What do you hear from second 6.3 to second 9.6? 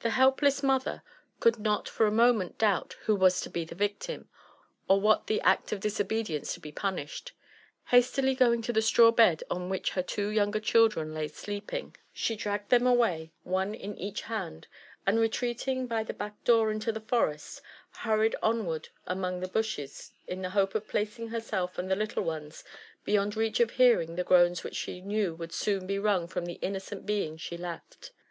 to be punished. Hastily going to the straw bed